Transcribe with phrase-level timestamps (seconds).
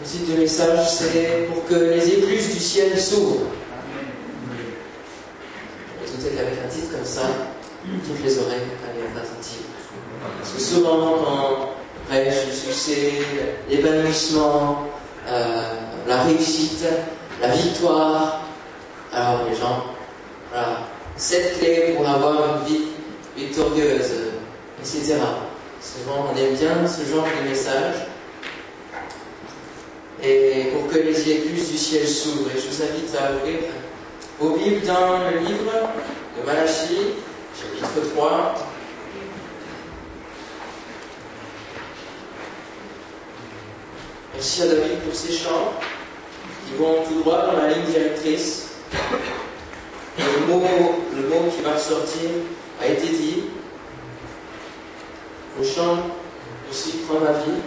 [0.00, 3.50] Le titre du message, c'est pour que les écluses du ciel s'ouvrent.
[6.00, 7.22] Peut-être qu'avec un titre comme ça,
[7.84, 9.66] toutes les oreilles allaient être attentives.
[10.38, 13.12] Parce que souvent, quand on prêche le succès,
[13.68, 14.86] l'épanouissement,
[15.28, 15.62] euh,
[16.06, 16.86] la réussite,
[17.42, 18.40] la victoire,
[19.12, 19.84] alors les gens,
[20.50, 20.78] voilà,
[21.16, 22.84] cette clé pour avoir une vie
[23.36, 24.12] victorieuse,
[24.80, 25.16] etc.
[25.82, 28.09] Souvent, on aime bien ce genre de message.
[30.22, 33.60] Et pour que les écluses du ciel s'ouvrent, et je vous invite à ouvrir
[34.38, 35.72] vos Bibles dans le livre
[36.38, 37.14] de Malachie,
[37.58, 38.54] chapitre 3.
[44.34, 45.72] Merci à David pour ces chants
[46.66, 48.68] qui vont tout droit dans la ligne directrice.
[50.18, 50.62] Le mot,
[51.16, 52.30] le mot qui va ressortir
[52.80, 53.44] a été dit.
[55.58, 55.98] Au chant
[56.70, 57.60] aussi prend ma vie,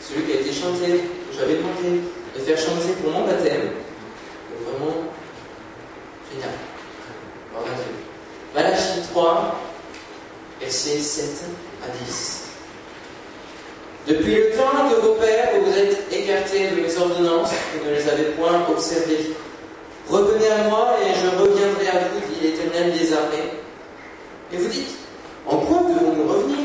[0.00, 1.02] celui qui a été chanté,
[1.38, 2.02] j'avais demandé
[2.34, 3.70] de faire chanter pour mon baptême.
[4.64, 5.04] Vraiment
[6.32, 6.50] génial.
[8.54, 9.60] Malachie 3,
[10.60, 11.44] versets 7
[11.84, 12.44] à 10.
[14.08, 18.08] Depuis le temps que vos pères vous êtes écartés de mes ordonnances, vous ne les
[18.08, 19.34] avez point observées.
[20.08, 23.52] Revenez à moi et je reviendrai à vous, dit l'Éternel des armées.
[24.52, 24.96] Et vous dites,
[25.46, 26.58] en quoi devons-nous revenir?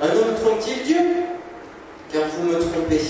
[0.00, 1.00] Un homme trompe-t-il Dieu?
[2.12, 3.00] Car vous me trompez.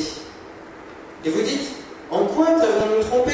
[1.25, 1.71] Et vous dites,
[2.11, 3.33] en quoi t'avons-nous trompé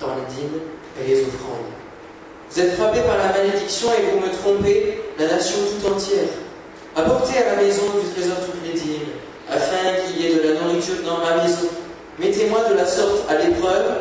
[0.00, 0.60] Dans les dîmes
[1.00, 1.72] et les offrandes.
[2.50, 6.28] Vous êtes frappés par la malédiction et vous me trompez, la nation tout entière.
[6.96, 9.08] Apportez à la maison du trésor toutes les dîmes,
[9.50, 11.68] afin qu'il y ait de la nourriture dans ma maison.
[12.68, 13.92] De la sorte à l'épreuve,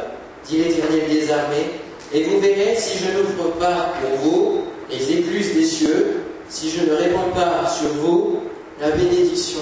[0.48, 1.82] dit l'Éternel des armées,
[2.14, 6.86] et vous verrez si je n'ouvre pas pour vous les écluses des cieux, si je
[6.86, 8.42] ne répands pas sur vous
[8.80, 9.62] la bénédiction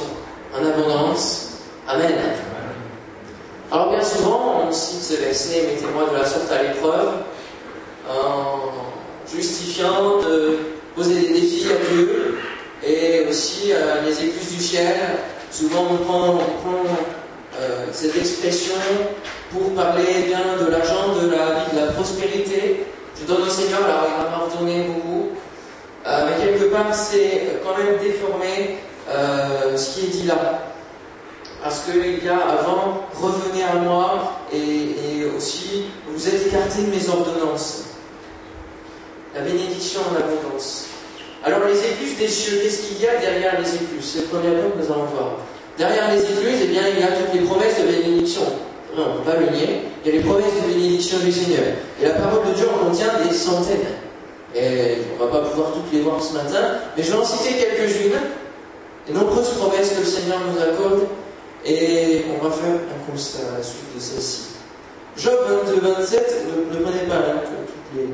[0.53, 1.59] en abondance.
[1.87, 2.13] Amen.
[3.71, 7.09] Alors bien souvent, on cite ce verset, mettez-moi de la sorte à l'épreuve,
[8.09, 8.71] en
[9.33, 10.57] justifiant de
[10.95, 12.37] poser des défis à Dieu
[12.85, 14.95] et aussi euh, les écluses du ciel.
[15.51, 16.39] Souvent, on prend
[17.59, 18.75] euh, cette expression
[19.51, 22.85] pour parler bien de l'argent, de la vie, de la prospérité.
[23.19, 25.29] Je donne au Seigneur, alors il va m'en redonner beaucoup.
[26.07, 28.77] Euh, mais quelque part, c'est quand même déformé
[29.09, 30.61] euh, ce qui est dit là.
[31.61, 37.09] Parce qu'il y a avant, revenez à moi, et, aussi, vous êtes écartés de mes
[37.09, 37.83] ordonnances.
[39.35, 40.85] La bénédiction en abondance.
[41.43, 44.11] Alors les écluses des cieux, qu'est-ce qu'il y a derrière les écluses?
[44.13, 45.31] C'est le premier point que nous allons voir.
[45.79, 48.41] Derrière les écluses, eh bien, il y a toutes les promesses de bénédiction.
[48.97, 49.79] Non, on ne peut pas le nier.
[50.03, 51.63] Il y a les promesses de bénédiction du Seigneur.
[52.01, 53.95] Et la parole de Dieu en contient des centaines.
[54.53, 57.23] Et on ne va pas pouvoir toutes les voir ce matin, mais je vais en
[57.23, 58.19] citer quelques-unes.
[59.07, 61.07] Les nombreuses promesses que le Seigneur nous accorde.
[61.65, 64.47] Et on va faire un constat à la suite de celle-ci.
[65.17, 68.07] Job 22, 27, ne, ne prenez pas hein, toutes les,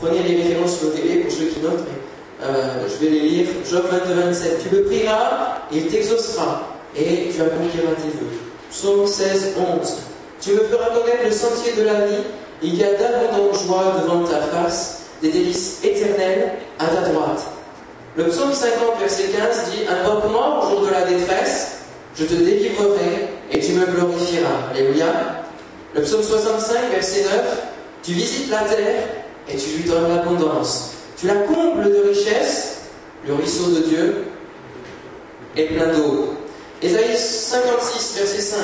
[0.00, 3.46] prenez les références notées pour ceux qui notent, mais euh, je vais les lire.
[3.68, 4.62] Job 22, 27.
[4.62, 8.38] Tu le prieras, il t'exaucera, et tu accompliras tes vœux.
[8.70, 9.96] Psaume 16, 11.
[10.40, 12.22] Tu me feras connaître le sentier de la vie,
[12.62, 17.42] il y a d'abondantes joies devant ta face, des délices éternelles à ta droite.
[18.16, 21.78] Le psaume 50, verset 15 dit Invoque-moi au jour de la détresse,
[22.16, 24.70] je te délivrerai et tu me glorifieras.
[24.72, 25.44] Alléluia.
[25.94, 27.62] Le psaume 65, verset 9
[28.02, 29.02] Tu visites la terre
[29.48, 30.92] et tu lui donnes l'abondance.
[31.16, 32.80] Tu la combles de richesses,
[33.26, 34.24] le ruisseau de Dieu
[35.56, 36.34] est plein d'eau.
[36.80, 38.58] Ésaïe 56, verset 5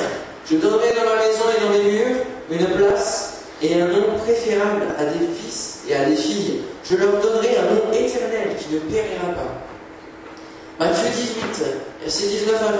[0.49, 2.15] Je donnerai dans ma maison et dans les murs
[2.49, 6.61] une place et un nom préférable à des fils et à des filles.
[6.89, 10.85] Je leur donnerai un nom éternel qui ne périra pas.
[10.85, 11.65] Matthieu 18,
[12.01, 12.77] verset 19 à 20.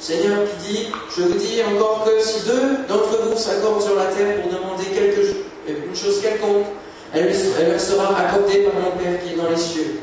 [0.00, 0.86] Seigneur qui dit,
[1.16, 4.84] je vous dis encore que si deux d'entre vous s'accordent sur la terre pour demander
[4.86, 5.20] quelque,
[5.68, 6.66] une chose quelconque,
[7.14, 10.00] elle, elle sera accordée par mon Père qui est dans les cieux.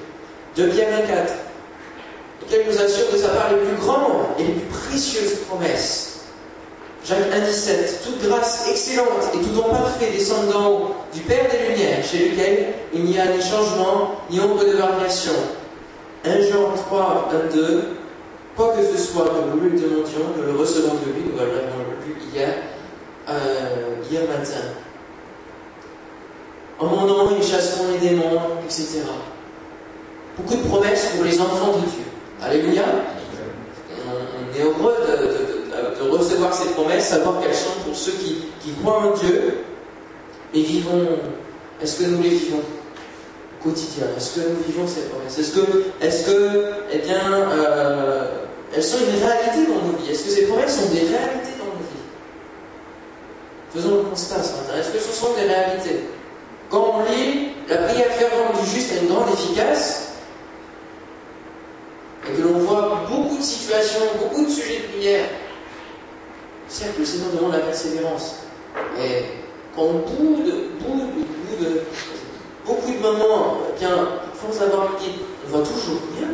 [0.55, 1.33] De Pierre 24,
[2.45, 6.11] lequel nous assure de sa part les plus grandes et les plus précieuses promesses.
[7.05, 11.45] Jacques 1, 17, toute grâce excellente et tout don parfait descend d'en haut du Père
[11.51, 15.33] des Lumières, chez lequel il n'y a ni changement, ni ombre de variation.
[16.25, 17.83] 1 Jean 3, 22,
[18.55, 21.51] quoi que ce soit que nous lui demandions, nous le recevons de lui, nous l'avons
[22.07, 22.49] lu hier,
[23.29, 24.65] euh, hier matin.
[26.79, 29.01] En mon nom, ils chasseront les démons, etc.
[30.37, 32.14] Beaucoup de promesses pour les enfants de Dieu.
[32.45, 32.83] Alléluia.
[34.07, 34.95] On, est heureux
[35.99, 38.45] de, recevoir ces promesses, savoir qu'elles sont pour ceux qui,
[38.81, 39.63] croient en Dieu
[40.53, 41.07] et vivons.
[41.81, 44.05] Est-ce que nous les vivons au quotidien?
[44.15, 45.39] Est-ce que nous vivons ces promesses?
[45.39, 48.27] Est-ce que, est que, eh bien, euh,
[48.75, 50.11] elles sont une réalité dans nos vies?
[50.11, 52.05] Est-ce que ces promesses sont des réalités dans nos vies?
[53.73, 54.79] Faisons le constat ce matin.
[54.79, 56.03] Est-ce que ce sont des réalités?
[56.69, 60.04] Quand on lit la prière fervente du juste a une grande efficace,
[62.27, 65.25] et que l'on voit beaucoup de situations, beaucoup de sujets de prière,
[66.67, 68.37] certes, le Seigneur demande la persévérance.
[68.99, 69.23] Et
[69.75, 71.81] quand on boude, boude, boude,
[72.65, 74.97] beaucoup de moments, bien, force d'avoir le
[75.45, 76.29] on voit toujours bien.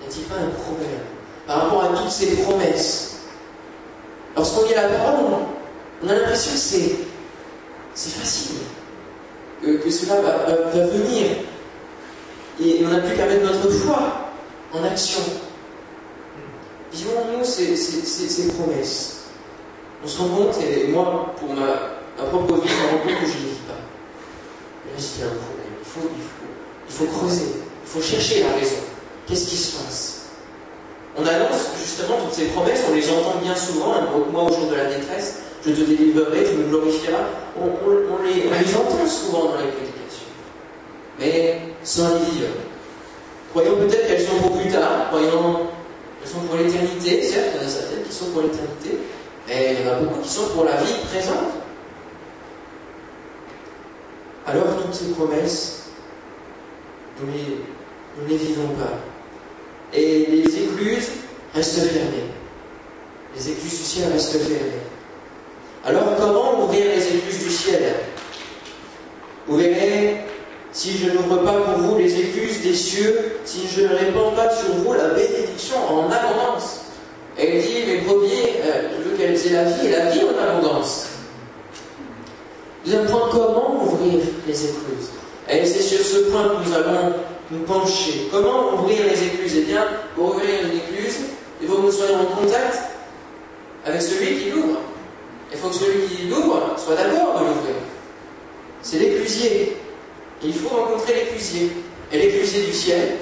[0.00, 1.00] N'y a-t-il pas un problème
[1.46, 3.20] par rapport à toutes ces promesses?
[4.36, 5.24] Lorsqu'on lit la parole,
[6.02, 6.58] on a l'impression que
[7.94, 8.56] c'est facile,
[9.62, 11.36] que, cela va venir.
[12.62, 14.30] Et on n'a plus qu'à mettre notre foi
[14.72, 15.22] en action.
[16.92, 19.24] Vivons-nous ces, promesses.
[20.04, 23.26] On se rend compte, et moi, pour ma, propre vie, je me rends compte que
[23.26, 23.74] je ne vis pas.
[23.74, 25.64] là, il y a un problème.
[26.88, 28.76] Il faut, creuser, il faut chercher la raison.
[29.26, 30.20] Qu'est-ce qui se passe?
[31.16, 33.94] On annonce justement toutes ces promesses, on les entend bien souvent.
[33.94, 37.24] Hein, moi, au jour de la détresse, je te délivrerai, tu me glorifieras.
[37.60, 40.28] On, on, les, on les entend souvent dans les prédications.
[41.18, 42.48] Mais sans les vivre.
[43.50, 45.68] Croyons peut-être qu'elles sont pour plus tard, croyons
[46.20, 48.98] qu'elles sont pour l'éternité, certes, il y en a certaines qui sont pour l'éternité,
[49.46, 51.52] mais il y en a beaucoup qui sont pour la vie présente.
[54.46, 55.90] Alors toutes ces promesses,
[57.20, 58.98] nous ne les vivons pas.
[59.96, 61.10] Et les écluses
[61.54, 62.30] restent fermées.
[63.36, 64.82] Les écluses du ciel restent fermées.
[65.84, 67.94] Alors comment ouvrir les écluses du ciel?
[69.46, 70.23] Vous verrez
[70.74, 74.50] si je n'ouvre pas pour vous les écluses des cieux, si je ne répands pas
[74.54, 76.80] sur vous la bénédiction en abondance.
[77.38, 80.42] Elle dit, mes premiers, euh, je veux qu'elles aient la vie et la vie en
[80.42, 81.06] abondance.
[82.84, 85.10] Deuxième point, comment ouvrir les écluses?
[85.48, 87.12] Et c'est sur ce point que nous allons
[87.52, 88.28] nous pencher.
[88.32, 89.54] Comment ouvrir les écluses?
[89.56, 89.84] Eh bien,
[90.16, 91.18] pour ouvrir une écluse,
[91.62, 92.78] il faut que nous soyons en contact
[93.86, 94.78] avec celui qui l'ouvre.
[95.52, 97.76] Il faut que celui qui l'ouvre soit d'accord de l'ouvrir.
[98.82, 99.73] C'est l'éclusier.
[100.42, 101.72] Il faut rencontrer l'éclusier.
[102.12, 103.16] Et l'éclusier du ciel,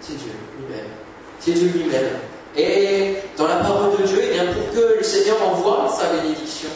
[0.00, 0.86] c'est Dieu lui-même.
[1.38, 2.18] C'est Dieu lui-même.
[2.56, 6.70] Et dans la parole de Dieu, eh pour que le Seigneur envoie sa bénédiction,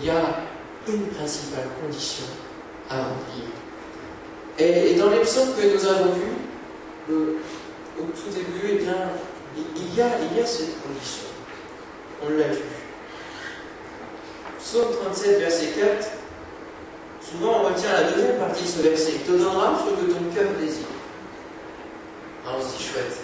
[0.00, 0.40] il y a
[0.88, 2.26] une principale condition
[2.90, 3.44] à remplir.
[4.58, 7.38] Et, dans les psaumes que nous avons vus, euh,
[7.98, 9.10] au tout début, eh bien,
[9.56, 11.26] il y, a, il y a cette condition.
[12.24, 12.62] On l'a vu.
[14.58, 16.08] Psaume 37, verset 4.
[17.30, 19.12] Souvent, on retient la deuxième partie de ce verset.
[19.16, 20.86] Il te donnera ce que ton cœur désire.
[22.46, 23.18] Alors, on se dit chouette.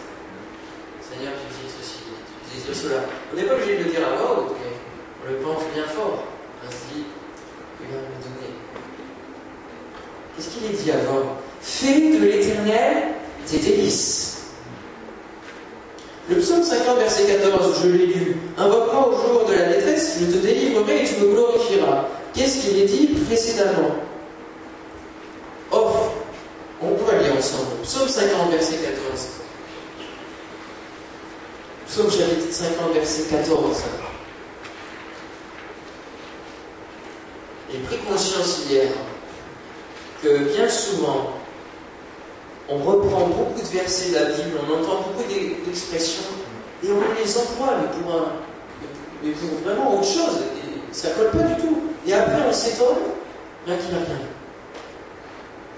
[1.01, 2.03] Seigneur, tu dis ceci,
[2.51, 3.05] tu dis cela.
[3.33, 4.75] On n'est pas obligé de le dire à voix mais
[5.25, 6.25] on le pense bien fort.
[6.67, 7.05] On se dit,
[7.81, 8.53] il va me donner.
[10.35, 11.37] Qu'est-ce qu'il est dit avant?
[11.61, 13.05] Fais de l'éternel
[13.47, 14.47] tes délices.
[16.29, 18.37] Le psaume 50, verset 14, je l'ai lu.
[18.59, 22.09] Invoque-moi au jour de la détresse, je te délivrerai et tu me glorifieras.
[22.34, 23.96] Qu'est-ce qu'il est dit précédemment
[25.70, 26.12] Offre.
[26.81, 27.76] On peut lire ensemble.
[27.82, 29.29] Psaume 50, verset 14.
[31.87, 33.76] Psaume chapitre 50, verset 14.
[37.70, 38.88] J'ai pris conscience hier
[40.23, 41.32] que bien souvent,
[42.69, 46.23] on reprend beaucoup de versets de la Bible, on entend beaucoup d'expressions,
[46.84, 48.32] et on les emploie, mais pour, un,
[49.23, 50.43] mais pour vraiment autre chose.
[50.56, 51.92] Et ça ne colle pas du tout.
[52.06, 52.97] Et après, on s'étonne,
[53.67, 54.27] rien qui n'a rien.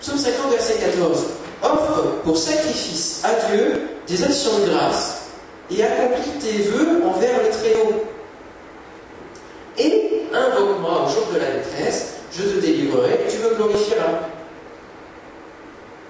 [0.01, 1.25] Psaume 50, verset 14.
[1.63, 5.29] Offre pour sacrifice à Dieu des actions de grâce
[5.71, 8.05] et accomplis tes vœux envers le Très-Haut.
[9.79, 14.29] Et invoque-moi au jour de la détresse, je te délivrerai et tu me glorifieras.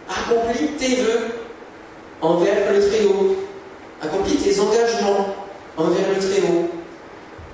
[0.09, 1.21] Accomplis tes vœux
[2.21, 3.37] envers le Très-Haut.
[4.03, 5.35] Accomplis tes engagements
[5.77, 6.69] envers le Très-Haut.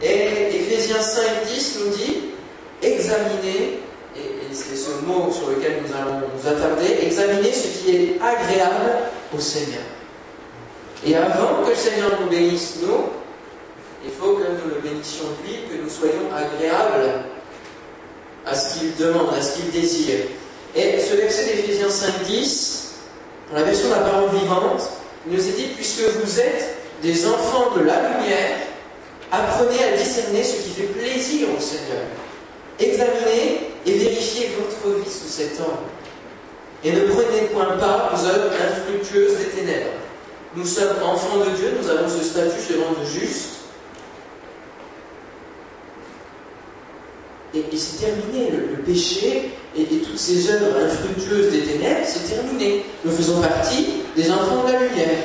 [0.02, 2.29] Et Ephésiens 5, 10 nous dit
[2.82, 3.80] examiner,
[4.16, 4.20] et,
[4.52, 8.98] c'est ce mot sur lequel nous allons nous attarder, examiner ce qui est agréable
[9.36, 9.82] au Seigneur.
[11.06, 13.08] Et avant que le Seigneur nous bénisse, nous,
[14.04, 17.24] il faut que nous le bénissions lui, que nous soyons agréables
[18.46, 20.26] à ce qu'il demande, à ce qu'il désire.
[20.74, 22.92] Et ce verset d'Éphésiens 5, 10,
[23.50, 24.88] dans la version de la parole vivante,
[25.26, 28.56] nous est dit, puisque vous êtes des enfants de la lumière,
[29.30, 32.04] apprenez à discerner ce qui fait plaisir au Seigneur.
[32.80, 35.90] Examinez et vérifiez votre vie sous cet angle.
[36.82, 39.90] Et ne prenez point part aux œuvres infructueuses des ténèbres.
[40.56, 43.50] Nous sommes enfants de Dieu, nous avons ce statut devant de juste.
[47.54, 52.84] Et, c'est terminé, le, péché et, et, toutes ces œuvres infructueuses des ténèbres, c'est terminé.
[53.04, 55.18] Nous faisons partie des enfants de la lumière.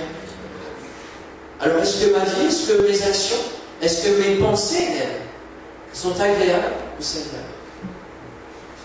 [1.62, 3.38] Alors est-ce que ma vie, est-ce que mes actions,
[3.82, 4.88] est-ce que mes pensées
[5.94, 6.85] sont agréables?
[7.00, 7.44] Au Seigneur.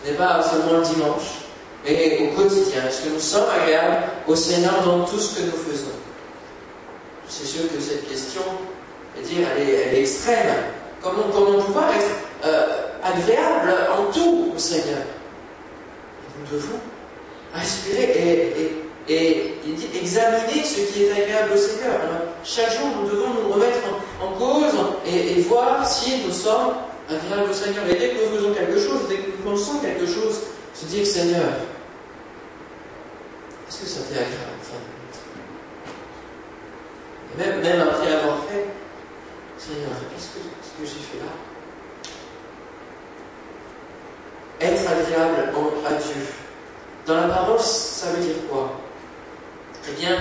[0.05, 1.45] Ce n'est pas seulement le dimanche,
[1.85, 2.87] mais au quotidien.
[2.89, 5.91] Est-ce que nous sommes agréables au Seigneur dans tout ce que nous faisons?
[7.29, 8.43] C'est sûr que cette question,
[9.23, 10.55] dire, elle est, elle est extrême.
[11.03, 12.11] Comment, comment pouvoir être
[12.45, 12.67] euh,
[13.03, 15.03] agréable en tout au Seigneur
[16.39, 16.79] Nous devons
[17.55, 19.55] aspirer et et
[20.01, 21.99] examiner ce qui est agréable au Seigneur.
[22.45, 23.79] chaque jour, nous devons nous remettre
[24.23, 24.73] en, cause
[25.07, 26.75] et, voir si nous sommes
[27.15, 27.85] agréables au Seigneur.
[27.89, 30.41] Et dès que nous faisons quelque chose, dès que nous pensons quelque chose,
[30.75, 31.51] se dire Seigneur,
[33.69, 34.61] est-ce que ça t'est agréable
[37.33, 38.67] Et même, après avoir fait,
[39.57, 41.31] Seigneur, qu'est-ce que, que j'ai fait là?
[44.61, 45.53] Être agréable
[45.87, 46.27] à Dieu.
[47.07, 48.81] Dans la parole, ça veut dire quoi?
[49.89, 50.17] Eh bien,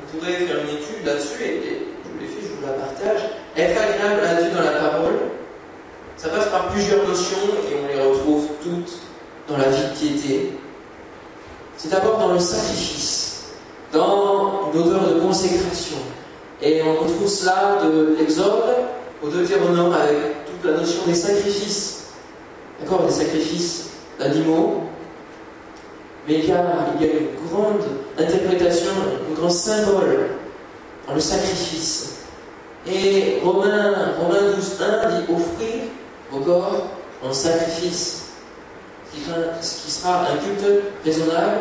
[0.00, 1.62] on pourrait faire une étude là-dessus, et,
[2.04, 3.20] je vous l'ai fait, je vous la partage.
[3.56, 5.18] Être agréable à Dieu dans la parole,
[6.16, 7.36] ça passe par plusieurs notions,
[7.70, 8.98] et on les retrouve toutes
[9.48, 10.52] dans la vie de piété.
[11.76, 13.52] C'est d'abord dans le sacrifice,
[13.92, 15.98] dans une odeur de consécration.
[16.62, 18.64] Et on retrouve cela de l'Exode
[19.22, 22.04] au Deutéronome avec toute la notion des sacrifices.
[22.80, 24.84] D'accord Des sacrifices d'animaux,
[26.26, 26.62] mais il y, a,
[27.00, 27.84] une grande
[28.18, 28.90] interprétation,
[29.30, 30.30] un grand symbole
[31.06, 32.16] dans le sacrifice.
[32.86, 35.82] Et Romains, Romains 12, 1 dit offrir
[36.32, 36.86] au corps
[37.22, 38.24] en sacrifice,
[39.60, 41.58] ce qui sera un culte raisonnable,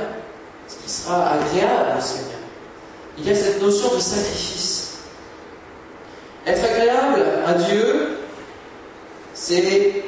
[0.67, 2.39] ce qui sera agréable au Seigneur.
[3.17, 4.97] Il y a cette notion de sacrifice.
[6.45, 8.17] Être agréable à Dieu,
[9.33, 10.03] c'est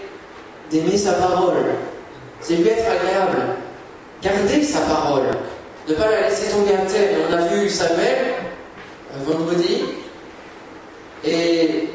[0.69, 1.65] d'aimer sa parole,
[2.41, 3.57] c'est lui être agréable
[4.21, 5.27] garder sa parole,
[5.87, 7.17] ne pas la laisser tomber à terre.
[7.29, 8.33] On a vu Samuel
[9.13, 9.83] euh, vendredi,
[11.23, 11.86] et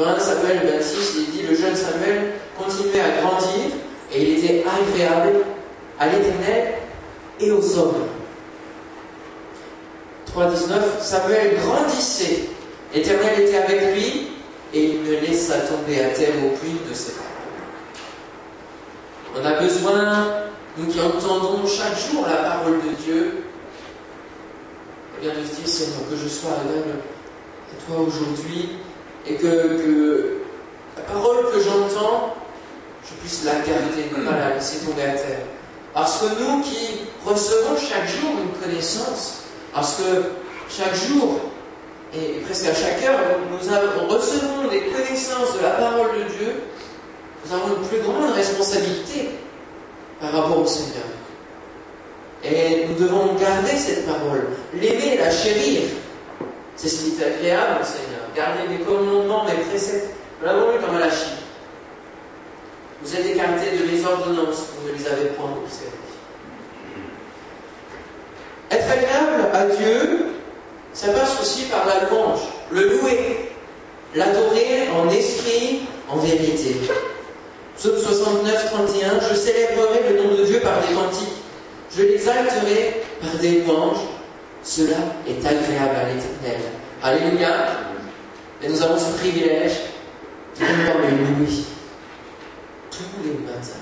[0.00, 3.66] dans 1 Samuel 26, il dit le jeune Samuel continuait à grandir
[4.12, 5.44] et il était agréable
[5.98, 6.74] à l'éternel
[7.38, 8.06] et aux hommes.
[10.34, 12.48] 3.19, Samuel grandissait,
[12.94, 14.28] l'éternel était avec lui
[14.72, 17.26] et il ne laissa tomber à terre aucune de ses paroles.
[19.36, 20.28] On a besoin
[20.78, 23.44] nous qui entendons chaque jour la parole de Dieu,
[25.22, 27.00] eh de se dire, Seigneur, que je sois agréable
[27.70, 28.78] à toi aujourd'hui
[29.26, 30.38] et que,
[30.96, 32.34] la parole que j'entends,
[33.04, 35.46] je puisse la garder, ne pas la laisser tomber à terre.
[35.94, 40.22] Parce que nous qui recevons chaque jour une connaissance, parce que
[40.68, 41.40] chaque jour,
[42.14, 43.56] et presque à chaque heure, nous
[44.08, 46.54] recevons des connaissances de la parole de Dieu,
[47.44, 49.30] nous avons une plus grande responsabilité
[50.20, 51.06] par rapport au Seigneur.
[52.44, 55.82] Et nous devons garder cette parole, l'aimer, la chérir.
[56.80, 58.24] C'est ce qui est agréable au Seigneur.
[58.34, 60.14] Garder mes commandements, mes préceptes.
[60.40, 61.36] Nous l'avons lu dans Malachie.
[63.02, 65.90] Vous êtes écartés de mes ordonnances, vous ne les avez point observées.
[68.70, 70.26] Être agréable à Dieu,
[70.94, 73.50] ça passe aussi par la louange, le louer,
[74.14, 76.76] l'adorer en esprit, en vérité.
[77.76, 81.28] Psaume 69, 31, je célébrerai le nom de Dieu par des cantiques,
[81.94, 83.98] je l'exalterai par des louanges,
[84.62, 86.60] cela est agréable à l'éternel.
[87.02, 87.48] Alléluia.
[88.62, 89.72] Et nous avons ce privilège
[90.58, 91.64] de pouvoir le louer
[92.90, 93.80] tous les matins.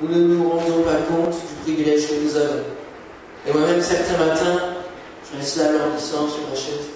[0.00, 2.62] Nous ne nous rendons pas compte du privilège que nous avons.
[3.46, 4.74] Et moi-même, certains matins,
[5.30, 5.64] je reste là
[5.96, 6.88] disant sur ma chaise,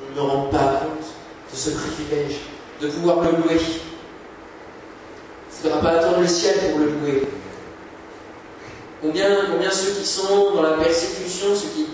[0.00, 1.06] je ne me rends pas compte
[1.52, 2.38] de ce privilège
[2.80, 3.60] de pouvoir le louer.
[5.50, 7.22] Il ne faudra pas attendre le ciel pour le louer.
[9.00, 11.86] Combien, combien ceux qui sont dans la persécution, ceux qui.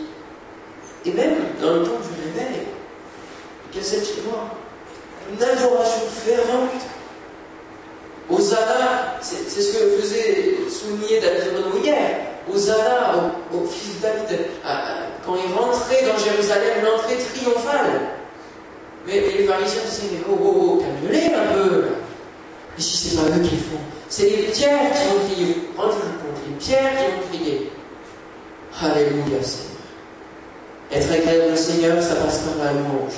[1.06, 2.62] Et même dans le temps du réveil,
[3.82, 4.49] c'est chez moi
[5.30, 6.70] Une adoration fervente.
[8.30, 12.20] Hosanna, c'est ce que faisait souligner David Renaud hier.
[12.50, 13.14] Hosanna
[13.52, 14.46] au, au fils David,
[15.26, 18.00] quand il rentrait dans Jérusalem, l'entrée triomphale.
[19.06, 21.84] Mais, les pharisiens disaient, mais oh, oh, oh, calme-les un peu.
[22.78, 25.56] Si c'est pas eux qui font, c'est les pierres qui ont crié.
[26.58, 27.73] Pierres qui ont crié.
[28.80, 29.75] Alléluia, Seigneur.
[30.92, 33.14] Être agréable au Seigneur, ça passe par la louange.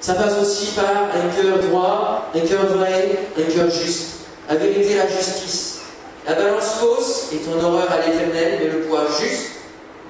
[0.00, 4.26] Ça passe aussi par un cœur droit, un cœur vrai, un cœur juste.
[4.48, 5.80] La vérité, la justice.
[6.26, 9.50] La balance fausse est en horreur à l'éternel, mais le poids juste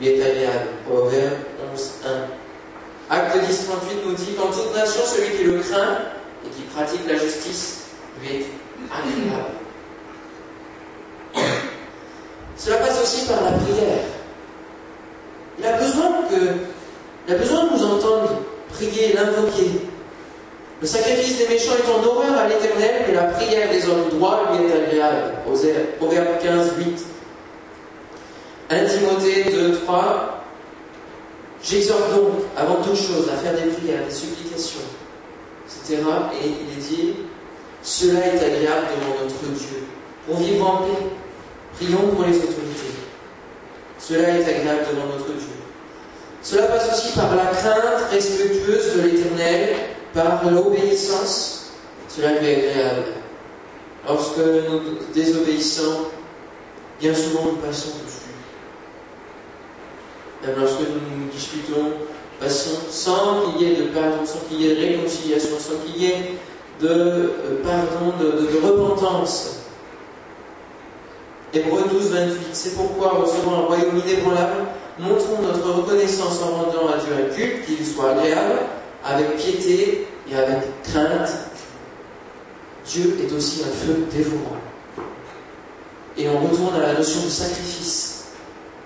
[0.00, 0.68] lui est agréable.
[0.88, 1.35] Proverbe
[1.73, 1.90] 11,
[3.11, 3.14] 1.
[3.14, 5.99] Acte 10, 38 nous dit qu'en toute nation, celui qui le craint
[6.44, 7.85] et qui pratique la justice
[8.20, 8.47] lui est
[12.58, 14.04] cela passe aussi par la prière.
[15.58, 16.34] Il a besoin que,
[17.26, 18.30] il a besoin de nous entendre
[18.70, 19.70] prier, l'invoquer.
[20.80, 24.50] Le sacrifice des méchants est en horreur à l'éternel, mais la prière des hommes droits
[24.52, 25.34] lui est agréable.
[25.98, 27.06] Proverbe 15, 8.
[28.70, 30.44] 1 Timothée 2, 3.
[31.62, 34.80] J'exhorte donc, avant toute chose, à faire des prières, des supplications,
[35.66, 36.02] etc.
[36.42, 37.14] Et il est dit,
[37.82, 39.84] cela est agréable devant notre Dieu.
[40.26, 41.06] Pour vivre en paix,
[41.78, 42.94] prions pour les autorités.
[43.99, 45.49] Cela est agréable devant notre Dieu.
[46.42, 49.76] Cela passe aussi par la crainte respectueuse de l'Éternel,
[50.14, 51.73] par l'obéissance.
[52.08, 53.04] Cela lui est agréable.
[54.06, 54.80] Lorsque nous
[55.14, 56.06] désobéissons,
[57.00, 58.18] bien souvent nous passons dessus.
[60.47, 61.92] Même lorsque nous nous disputons,
[62.40, 66.02] passons sans qu'il y ait de pardon, sans qu'il y ait de réconciliation, sans qu'il
[66.02, 66.38] y ait
[66.80, 69.57] de euh, pardon, de, repentance.
[71.54, 72.36] Hébreu 12, 28.
[72.52, 74.66] C'est pourquoi, recevant un royaume inébranlable,
[74.98, 78.60] montrons notre reconnaissance en rendant à Dieu un culte, qu'il soit agréable,
[79.04, 81.30] avec piété et avec crainte.
[82.86, 84.56] Dieu est aussi un feu dévorant.
[86.16, 88.24] Et on retourne à la notion de sacrifice.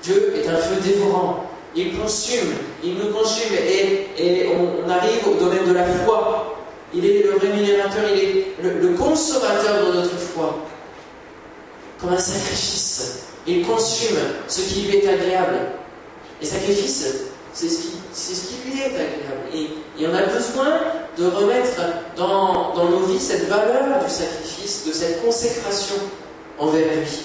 [0.03, 1.47] Dieu est un feu dévorant.
[1.75, 2.53] Il consume,
[2.85, 6.59] il nous consume et, et on, arrive au domaine de la foi.
[6.93, 10.59] Il est le rémunérateur, il est le, consommateur de notre foi.
[12.03, 13.27] Comme un sacrifice.
[13.47, 14.19] Il consume
[14.49, 15.59] ce qui lui est agréable.
[16.41, 17.07] Et sacrifice,
[17.53, 19.47] c'est ce, qui, lui est agréable.
[19.55, 19.69] Et,
[20.05, 20.81] on a besoin
[21.17, 21.81] de remettre
[22.17, 25.95] dans, dans, nos vies cette valeur du sacrifice, de cette consécration
[26.59, 27.21] envers lui.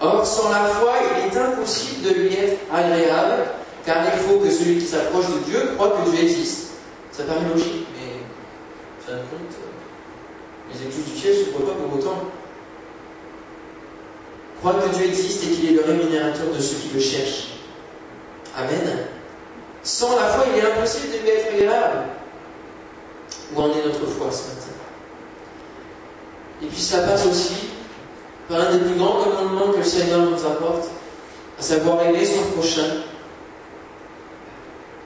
[0.00, 3.42] Or, sans la foi, il est impossible de lui être agréable,
[3.84, 6.68] car il faut que celui qui s'approche de Dieu croit que Dieu existe.
[7.10, 8.20] Ça paraît logique, mais
[9.04, 9.56] fin de compte,
[10.72, 12.30] les éclus du ciel ne s'ouvrent pas pour autant.
[14.60, 17.48] Croire que Dieu existe et qu'il est le rémunérateur de ceux qui le cherchent.
[18.56, 19.06] Amen.
[19.82, 22.04] Sans la foi, il est impossible de lui être agréable.
[23.54, 24.76] Où en est notre foi ce matin?
[26.62, 27.68] Et puis ça passe aussi
[28.48, 30.90] par un des plus grands commandements que le Seigneur nous apporte,
[31.58, 33.02] à savoir aimer son prochain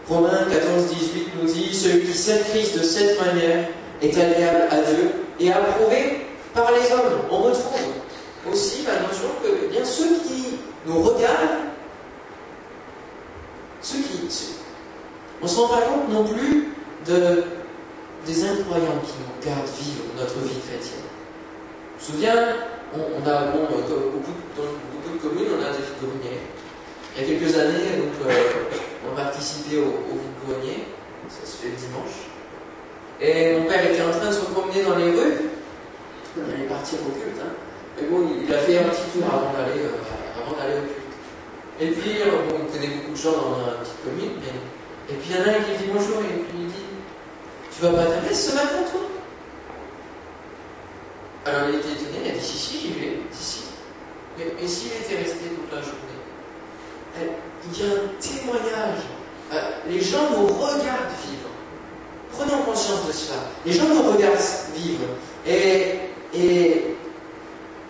[0.09, 3.69] Romains 14, 18 nous dit Celui qui Christ de cette manière
[4.03, 7.21] est agréable à Dieu et approuvé par les hommes.
[7.31, 7.81] On retrouve
[8.51, 11.71] aussi notion que eh bien, ceux qui nous regardent,
[13.81, 14.55] ceux qui.
[15.41, 16.69] on ne se rend pas compte non plus
[17.07, 17.45] de,
[18.27, 21.05] des incroyants qui nous gardent vivre notre vie chrétienne.
[21.99, 22.57] Je me souviens,
[22.95, 26.41] on, a, bon, euh, beaucoup, dans beaucoup de communes, on a des figuriniers.
[27.17, 28.51] Il y a quelques années, donc, euh,
[29.11, 30.85] on participait au, au vide
[31.29, 32.29] ça se fait le dimanche.
[33.21, 35.49] Et mon père était en train de se promener dans les rues,
[36.37, 37.53] on allait partir au culte, hein.
[37.97, 41.15] Mais bon, il a fait un petit tour avant d'aller euh, au culte.
[41.81, 45.15] Et puis, euh, bon, on connaît beaucoup de gens dans la petite commune, mais...
[45.15, 46.89] et puis il y en a un qui dit bonjour, et puis il dit
[47.75, 49.01] Tu vas pas t'appeler ce matin, toi?
[51.47, 53.63] Alors il était étonné, il a dit Si, si, j'y vais, si, si.
[54.39, 56.15] Mais, mais s'il était resté toute la journée
[57.21, 59.03] il y a un témoignage.
[59.53, 61.49] Euh, les gens nous regardent vivre.
[62.33, 63.39] Prenons conscience de cela.
[63.65, 64.37] Les gens nous regardent
[64.75, 65.05] vivre.
[65.47, 65.99] Et,
[66.35, 66.97] et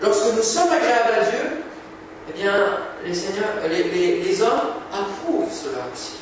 [0.01, 1.63] lorsque nous sommes agréables à Dieu,
[2.29, 6.15] eh bien, les, seigneurs, les, les hommes approuvent cela aussi.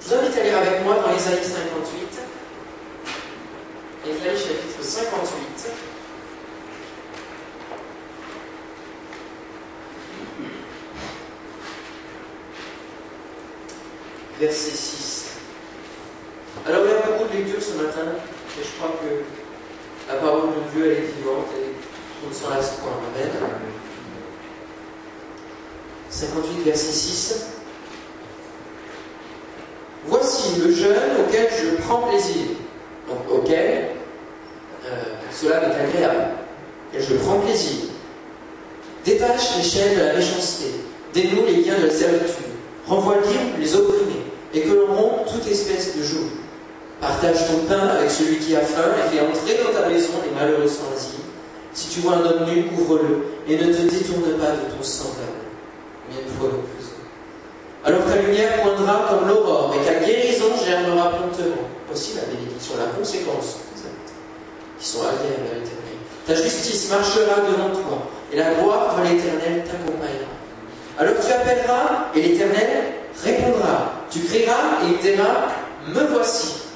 [0.00, 2.20] Je vous invite à lire avec moi dans Isaïe 58.
[4.06, 5.72] Isaïe chapitre 58.
[14.40, 15.30] verset 6.
[16.66, 18.08] Alors il y a beaucoup de lectures ce matin,
[18.58, 19.39] et je crois que
[20.12, 21.70] la parole de Dieu, elle est vivante et
[22.24, 22.92] on ne s'en lasse point.
[23.14, 23.30] Amen.
[26.08, 27.46] 58, verset 6.
[30.06, 32.46] Voici le jeûne auquel je prends plaisir,
[33.06, 33.90] donc auquel
[34.86, 36.30] euh, cela m'est agréable,
[36.94, 37.90] et je prends plaisir.
[39.04, 40.66] Détache les chaînes de la méchanceté,
[41.14, 42.46] dénoue les liens de la servitude,
[42.86, 46.39] renvoie libre les opprimés, et que l'on rompt toute espèce de joug.
[47.00, 50.38] Partage ton pain avec celui qui a faim et fais entrer dans ta maison les
[50.38, 51.24] malheureux sans asile.
[51.72, 55.40] Si tu vois un homme nu, couvre-le et ne te détourne pas de ton semblable.
[56.10, 56.90] De fois le plus
[57.84, 61.70] Alors ta lumière poindra comme l'aurore et ta guérison germera promptement.
[61.86, 63.58] Voici la bénédiction, la conséquence
[64.78, 65.96] qui sont agréables à l'éternel.
[66.26, 70.34] Ta justice marchera devant toi et la gloire de l'éternel t'accompagnera.
[70.98, 72.68] Alors tu appelleras et l'éternel
[73.24, 73.92] répondra.
[74.10, 75.46] Tu crieras et il dira
[75.94, 76.69] Me voici.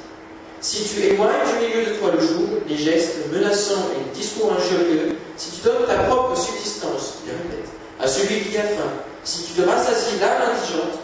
[0.64, 4.50] Si tu éloignes du milieu de toi le jour, les gestes menaçants et les discours
[4.50, 7.68] injurieux, si tu donnes ta propre subsistance, je répète,
[8.00, 8.88] à celui qui a faim,
[9.24, 10.96] si tu te rassasies l'âme indigente,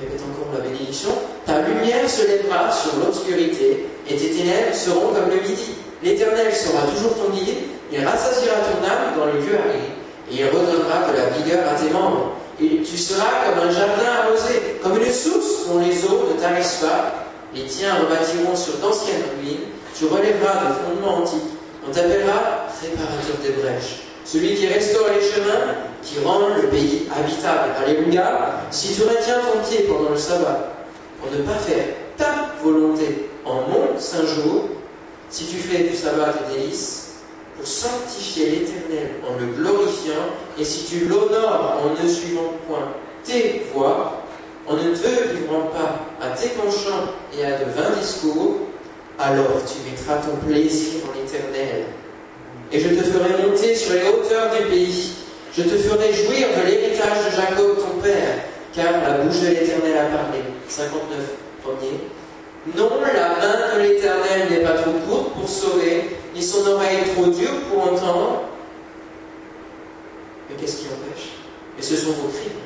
[0.00, 1.10] répète encore la bénédiction,
[1.44, 5.76] ta lumière se lèvera sur l'obscurité, et tes ténèbres seront comme le midi.
[6.02, 9.92] L'Éternel sera toujours ton guide, il rassasiera ton âme dans le lieu aride,
[10.32, 12.32] et il redonnera de la vigueur à tes membres.
[12.58, 16.80] Et tu seras comme un jardin arrosé, comme une source dont les eaux ne tarissent
[16.80, 17.23] pas.
[17.54, 21.54] Les tiens rebâtiront sur d'anciennes ruines, tu relèveras de fondements antiques.
[21.86, 24.00] On t'appellera réparateur des brèches.
[24.24, 27.70] Celui qui restaure les chemins, qui rend le pays habitable.
[27.80, 28.60] Alléluia.
[28.70, 30.72] Si tu retiens ton pied pendant le sabbat,
[31.20, 31.84] pour ne pas faire
[32.16, 34.64] ta volonté en mon saint jour,
[35.30, 37.12] si tu fais du sabbat tes délices,
[37.56, 40.26] pour sanctifier l'Éternel en le glorifiant,
[40.58, 42.88] et si tu l'honores en ne suivant point
[43.22, 44.23] tes voies,
[44.66, 48.56] en ne te livrant pas à tes penchants et à de vains discours,
[49.18, 51.84] alors tu mettras ton plaisir en l'Éternel.
[52.72, 55.12] Et je te ferai monter sur les hauteurs du pays.
[55.56, 58.38] Je te ferai jouir de l'héritage de Jacob, ton père,
[58.74, 60.40] car la bouche de l'Éternel a parlé.
[60.68, 61.18] 59,
[61.62, 62.00] premier.
[62.74, 67.26] Non, la main de l'Éternel n'est pas trop courte pour sauver, ni son oreille trop
[67.26, 68.44] dure pour entendre.
[70.48, 71.32] Mais qu'est-ce qui empêche?
[71.76, 72.63] Mais ce sont vos crimes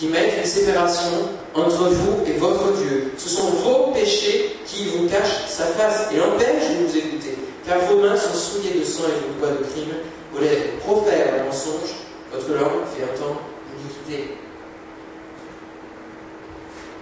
[0.00, 3.12] qui mettent une séparation entre vous et votre Dieu.
[3.18, 7.36] Ce sont vos péchés qui vous cachent sa face et l'empêchent de vous écouter.
[7.66, 9.92] Car vos mains sont souillées de sang et de bois de crime,
[10.32, 11.90] vos lèvres profèrent le mensonge,
[12.32, 13.42] votre langue fait entendre
[13.76, 14.36] l'iniquité.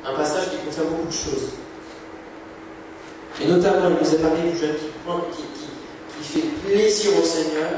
[0.05, 1.51] Un passage qui contient beaucoup de choses.
[3.41, 7.71] Et notamment, il nous a parlé du jeune qui, fait plaisir au Seigneur.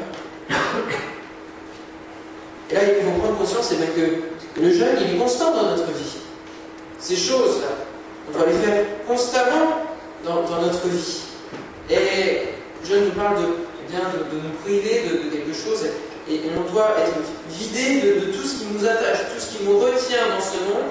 [2.71, 5.87] Et là, il faut prendre conscience eh que le jeûne, il est constant dans notre
[5.87, 6.19] vie.
[6.99, 7.69] Ces choses-là,
[8.29, 9.83] on doit les faire constamment
[10.25, 11.21] dans, notre vie.
[11.89, 12.49] Et
[12.85, 13.49] je nous parle de,
[13.87, 15.85] eh bien, de, nous priver de, quelque chose
[16.29, 17.17] et, on doit être
[17.49, 20.91] vidé de, tout ce qui nous attache, tout ce qui nous retient dans ce monde,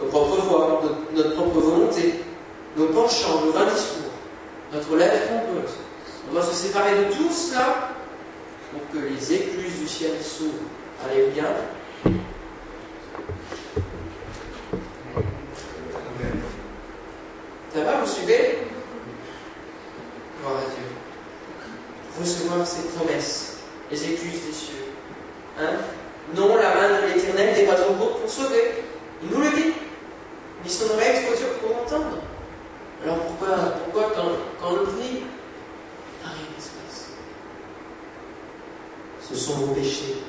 [0.00, 0.82] nos propres voix,
[1.14, 2.14] notre, propre volonté,
[2.76, 4.12] nos penchants, nos vains discours,
[4.72, 5.74] notre lèvre trompeuse.
[6.28, 7.90] On doit se séparer de tout cela
[8.72, 10.68] pour que les écluses du ciel s'ouvrent.
[11.10, 11.44] Alléluia.
[17.74, 18.58] Ça va, vous suivez
[20.40, 22.20] Gloire à Dieu.
[22.20, 23.58] Recevoir ses promesses,
[23.90, 24.84] les écluses des cieux.
[25.60, 25.76] Hein
[26.34, 28.84] non, la main de l'Éternel n'est pas trop courte pour sauver.
[29.22, 29.72] Il nous le dit.
[30.64, 32.18] Ni son oreille trop dure pour entendre.
[33.02, 35.24] Alors pourquoi, pourquoi quand, quand on prie,
[36.22, 37.08] rien ne se passe
[39.20, 40.22] Ce sont vos péchés.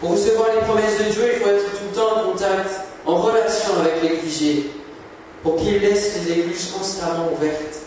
[0.00, 2.70] Pour recevoir les promesses de Dieu, il faut être tout le temps en contact,
[3.04, 4.70] en relation avec l'éclusier,
[5.42, 7.80] pour qu'il laisse les écluses constamment ouvertes.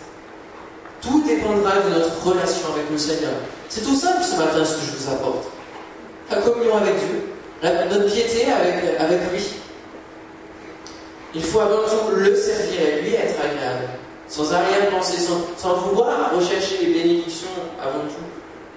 [1.02, 3.34] Tout dépendra de notre relation avec le Seigneur.
[3.68, 5.48] C'est tout simple ce matin ce que je vous apporte.
[6.30, 9.44] La communion avec Dieu, notre piété avec, avec lui.
[11.34, 13.90] Il faut avant tout le servir et lui être agréable,
[14.28, 17.48] sans arrière-pensée, sans, sans, vouloir rechercher les bénédictions
[17.82, 18.30] avant tout,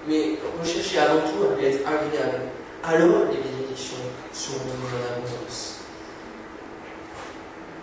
[0.08, 2.48] mais rechercher avant tout à lui être agréable.
[2.88, 3.96] Alors les bénédictions
[4.32, 5.80] seront données en abondance.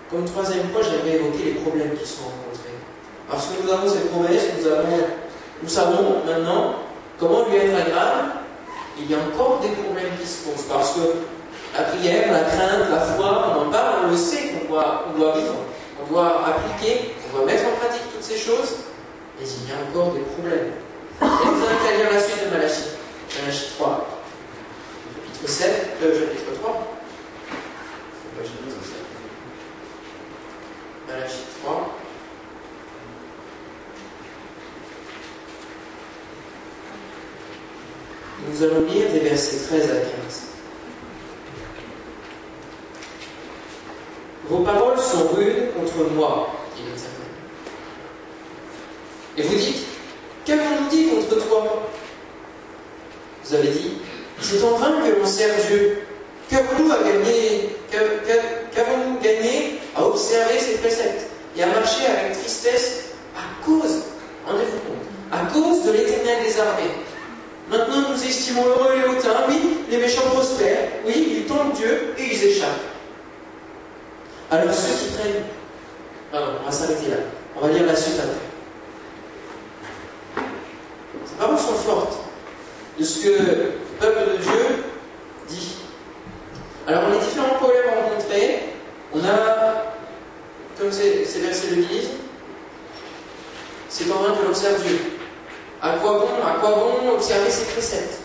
[0.10, 2.80] Comme troisième point, j'aimerais évoquer les problèmes qui sont rencontrés.
[3.30, 4.97] Parce que nous avons ces promesses, nous, avons,
[5.62, 6.76] nous savons maintenant
[7.19, 8.32] comment lui être agréable,
[8.97, 10.65] il y a encore des problèmes qui se posent.
[10.65, 10.99] Parce que
[11.78, 15.17] la prière, la crainte, la foi, on en parle, on le sait qu'on doit, on
[15.17, 15.56] doit vivre,
[16.02, 18.76] on doit appliquer, on doit mettre en pratique toutes ces choses,
[19.39, 20.73] mais il y a encore des problèmes.
[21.21, 22.89] Et vous invite lire la suite de Malachie,
[23.41, 24.08] Malachie 3,
[25.34, 26.88] chapitre 7, euh, chapitre 3.
[31.08, 32.02] Malachie 3.
[38.49, 40.41] Nous allons lire des versets 13 à 15.
[44.49, 47.13] Vos paroles sont rudes contre moi, dit l'Éternel.
[49.38, 49.86] Et vous dites,
[50.45, 51.89] qu'avons-nous dit contre toi?
[53.45, 53.93] Vous avez dit,
[54.41, 55.99] c'est en vain que l'on sert Dieu.
[56.49, 57.69] Qu'avons-nous à gagner?
[57.91, 64.03] Qu'avons-nous gagné à observer ses préceptes et à marcher avec tristesse à cause,
[64.45, 66.91] rendez-vous compte, à cause de l'éternel des armées?
[67.69, 69.45] Maintenant, nous estimons heureux les hautains.
[69.47, 70.89] Oui, les méchants prospèrent.
[71.06, 72.69] Oui, ils tombent Dieu et ils échappent.
[74.52, 75.43] Alors ceux qui prennent...
[76.32, 77.17] Pardon, on va s'arrêter là.
[77.56, 78.54] On va lire la suite après.
[81.26, 82.17] Ces paroles sont fortes
[82.99, 84.84] de ce que le peuple de Dieu
[85.47, 85.76] dit.
[86.88, 88.60] Alors a différents problèmes à rencontrer.
[89.13, 89.93] On a,
[90.80, 92.10] comme ces, versets le disent,
[93.89, 94.99] c'est quand même que l'on observe Dieu.
[96.63, 98.19] Quoi bon, observer ses préceptes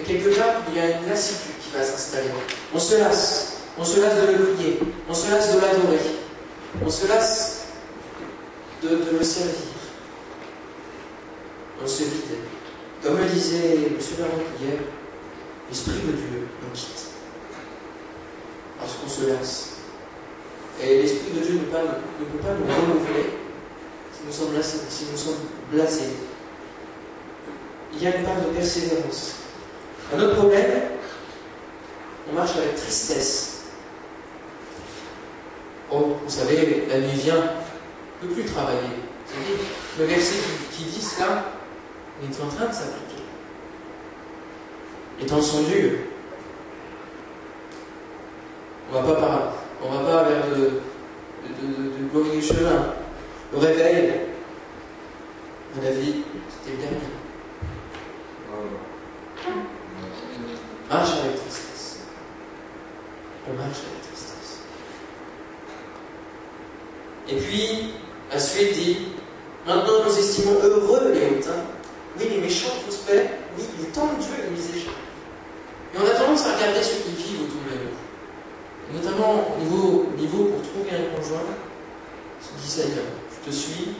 [0.00, 2.30] Et quelque part, il y a une lassitude qui va s'installer.
[2.74, 3.56] On se lasse.
[3.76, 4.78] On se lasse de le prier.
[5.10, 6.00] On se lasse de l'adorer.
[6.82, 7.66] On se lasse
[8.82, 9.52] de, le servir.
[11.84, 12.38] On se vide.
[13.02, 13.98] Comme le disait M.
[14.18, 14.78] Laurent hier,
[15.68, 17.08] l'Esprit de Dieu nous quitte.
[18.80, 19.68] Parce qu'on se lasse.
[20.82, 23.34] Et l'Esprit de Dieu ne peut, pas, nous renouveler
[24.14, 25.34] si nous sommes
[25.70, 26.31] blasés.
[27.94, 29.36] Il y a une part de persévérance.
[30.14, 30.82] Un autre problème,
[32.30, 33.62] on marche avec tristesse.
[35.90, 38.78] Oh, vous savez, la nuit vient, on ne peut plus travailler.
[39.98, 40.36] Le verset
[40.72, 41.44] qui, dit cela
[42.22, 43.22] est en train de s'appliquer.
[45.20, 45.98] Les temps sont durs.
[48.90, 52.94] On va pas on va pas vers de, de, de, glorieux chemins.
[53.52, 56.98] Le réveil, à mon avis, c'était le dernier.
[60.88, 62.00] Marche avec tristesse.
[63.48, 64.60] On marche avec tristesse.
[67.28, 67.94] Et puis,
[68.30, 68.98] la suite dit
[69.66, 71.64] Maintenant nous estimons heureux les hautains.
[72.18, 73.30] Oui, les méchants prospèrent.
[73.56, 74.92] Oui, ils tentent Dieu et ils échappent.
[75.94, 78.98] Mais on a tendance à regarder ceux qui vivent autour de nous.
[78.98, 81.40] notamment au niveau, niveau pour trouver un conjoint.
[82.40, 83.94] Se dit Seigneur, je te suis.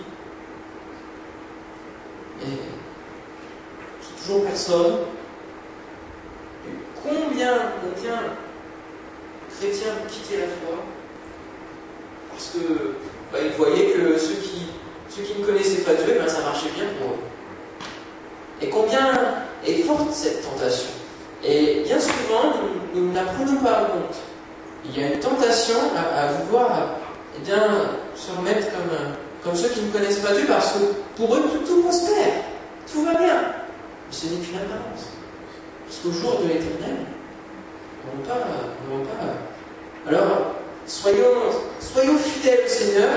[2.42, 2.59] Et
[4.00, 4.96] j'ai toujours personne.
[7.02, 8.22] Combien, combien
[9.62, 10.83] chrétiens ont quitté la foi
[12.31, 12.94] parce que
[13.33, 14.66] bah, ils voyaient que ceux qui,
[15.09, 17.18] ceux qui ne connaissaient pas Dieu, ben, ça marchait bien pour eux.
[18.61, 19.11] Et combien
[19.66, 20.90] est forte cette tentation
[21.44, 22.55] Et bien souvent,
[22.94, 24.16] nous, ne la prenons pas en compte.
[24.85, 26.96] Il y a une tentation à, vouloir
[27.37, 27.62] eh bien,
[28.14, 28.96] se remettre comme,
[29.44, 30.78] comme ceux qui ne connaissent pas Dieu parce que
[31.16, 32.32] pour eux, tout, tout prospère,
[32.90, 33.36] tout va bien.
[33.36, 35.06] Mais ce n'est qu'une apparence.
[35.86, 37.06] Parce qu'au jour de l'éternel,
[38.12, 40.10] on ne va pas.
[40.10, 40.54] Alors,
[40.86, 43.10] soyons, soyons fidèles au Seigneur,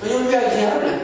[0.00, 0.98] soyons lui agréables.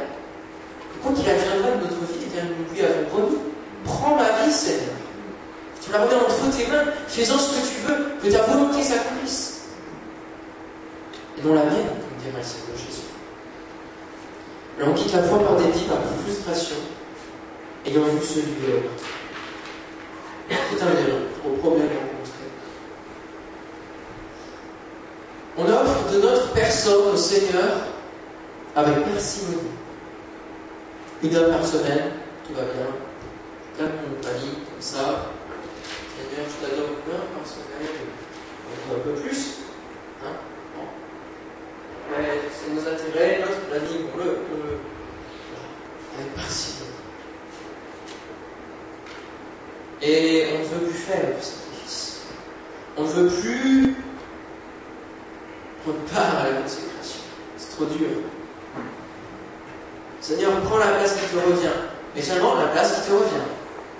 [1.03, 3.39] Quand il adviendra de notre vie, eh nous lui avons promis.
[3.85, 4.95] Prends ma vie, Seigneur.
[5.85, 9.63] Tu la remets entre tes mains, fais-en ce que tu veux, que ta volonté s'accomplisse.
[11.39, 13.08] Et dans la mienne, comme dirait le Seigneur Jésus.
[14.79, 16.77] Alors on quitte la foi par dédit, par frustration,
[17.85, 18.89] ayant vu celui de
[20.49, 22.49] c'est un des problèmes rencontrés.
[25.57, 27.87] On offre de notre personne au Seigneur
[28.77, 29.59] avec parcimonie.
[31.23, 32.13] Une heure par semaine,
[32.47, 32.87] tout va bien.
[33.77, 35.33] Calme mon panique, comme ça.
[36.17, 37.89] Seigneur, je t'adore une heure par semaine.
[38.91, 39.68] Un peu plus.
[42.11, 44.79] Ouais, c'est nos intérêts, notre planning, on le, on le.
[46.19, 46.89] Avec parcimonie.
[50.01, 52.23] Et on ne veut plus faire le sacrifice.
[52.97, 53.95] On ne veut plus
[55.83, 57.21] prendre part à la consécration.
[57.59, 58.09] C'est trop dur.
[60.21, 61.77] Seigneur, prends la place qui te revient.
[62.15, 63.47] Mais seulement la place qui te revient.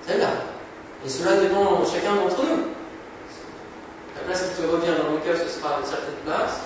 [0.07, 0.31] Celle-là.
[1.05, 2.65] Et cela dépend de chacun d'entre nous.
[4.17, 6.61] La place qui te revient, dans mon cas, ce sera une certaine place.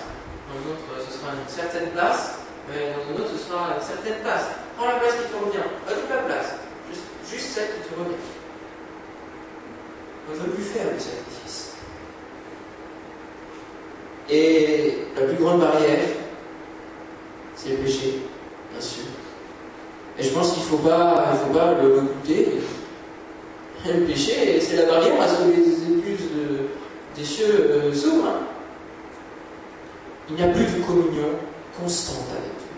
[0.49, 2.39] Dans un autre, ce sera une certaine place.
[2.69, 4.45] Mais dans un autre, ce sera une certaine place.
[4.77, 5.67] Prends la place qui te revient.
[5.85, 6.55] Pas toute la place.
[6.89, 8.15] Juste, juste celle qui te revient.
[10.29, 11.75] On ne veut plus faire le sacrifice.
[14.29, 15.99] Et la plus grande barrière,
[17.55, 18.21] c'est le péché,
[18.71, 19.03] bien sûr.
[20.17, 22.47] Et je pense qu'il ne faut pas, faut pas le goûter.
[23.85, 26.29] Le péché, c'est la barrière à ce que les écluses
[27.17, 28.27] des cieux euh, s'ouvrent.
[28.27, 28.52] Hein.
[30.29, 31.29] Il n'y a plus de communion
[31.79, 32.69] constante avec Dieu.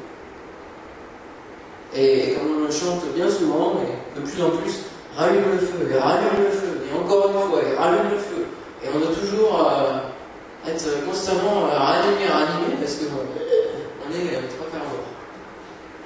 [1.95, 3.75] Et comme on le chante bien souvent,
[4.15, 4.81] de plus en plus,
[5.15, 8.45] rallume le feu, rallume le feu, et encore une fois, rallume le feu.
[8.84, 14.67] Et on doit toujours euh, être constamment euh, rallumé, parce que on est euh, trois
[14.71, 15.10] quarts d'heure.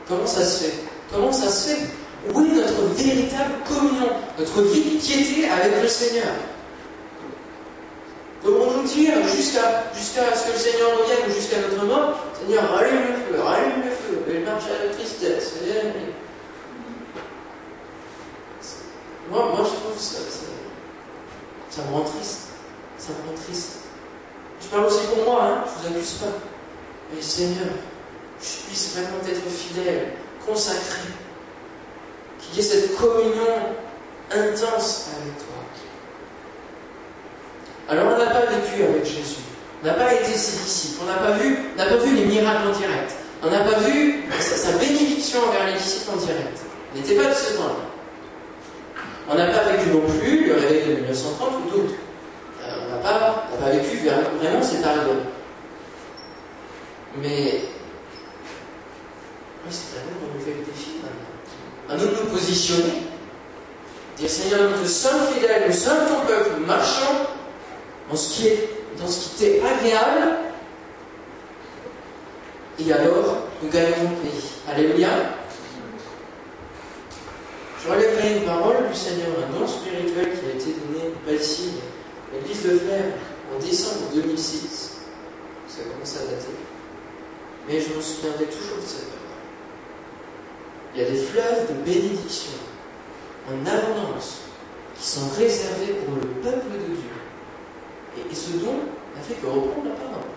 [0.07, 0.73] Comment ça se fait?
[1.11, 1.81] Comment ça se fait?
[2.33, 6.33] Où est notre véritable communion, notre vie piété avec le Seigneur?
[8.49, 13.11] Devons-nous dire jusqu'à jusqu'à ce que le Seigneur revienne ou jusqu'à notre mort, Seigneur, rallume
[13.11, 15.53] le feu, rallume le feu, et marche à la tristesse.
[19.29, 20.17] Moi, moi je trouve ça,
[21.69, 22.47] ça, me rend triste.
[22.97, 23.69] Ça me rend triste.
[24.59, 26.33] Je parle aussi pour moi, hein, je vous accuse pas.
[27.13, 27.69] Mais Seigneur,
[28.41, 31.09] je puisse vraiment être fidèle, consacré,
[32.39, 33.75] qu'il y ait cette communion
[34.31, 35.68] intense avec toi.
[37.89, 39.41] Alors on n'a pas vécu avec Jésus,
[39.81, 42.77] on n'a pas été ses disciples, on n'a pas vu, pas vu les miracles en
[42.77, 46.59] direct, on n'a pas vu sa, bénédiction envers les disciples en direct.
[46.93, 47.89] On n'était pas de ce temps-là.
[49.31, 51.93] On n'a pas vécu non plus le réveil de 1930 ou d'autres.
[52.63, 55.23] Euh, on n'a pas, pas vécu vraiment cet ardent.
[57.17, 57.61] Mais
[59.65, 61.89] oui, c'est qu'on nous fait le défi maintenant.
[61.89, 63.03] À nous de nous positionner.
[64.17, 67.38] Dire Seigneur, nous te sommes fidèles, nous sommes ton peuple, nous marchons
[68.09, 68.69] dans ce qui est,
[68.99, 70.37] dans ce qui agréable.
[72.79, 74.43] Et alors, nous gagnons le pays.
[74.67, 75.09] Alléluia.
[77.83, 81.71] Je relèverai une parole du Seigneur, un don spirituel qui a été donné, pas ici,
[82.33, 83.13] l'église de Frères,
[83.55, 84.97] en décembre 2006.
[85.67, 86.55] Ça commence à dater.
[87.67, 89.19] Mais je me souviendrai toujours de cette parole.
[90.95, 92.57] Il y a des fleuves de bénédiction
[93.47, 94.39] en abondance
[94.97, 97.18] qui sont réservés pour le peuple de Dieu.
[98.29, 98.79] Et, ce don
[99.15, 100.29] n'a fait que reprendre la parole.